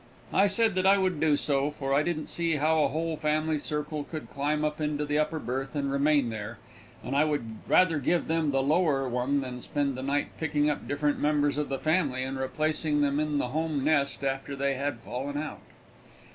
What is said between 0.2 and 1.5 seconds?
I said that I would do